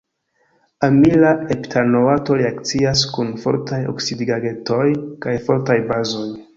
[0.87, 4.85] Amila heptanoato reakcias kun fortaj oksidigagentoj
[5.27, 6.31] kaj fortaj bazoj.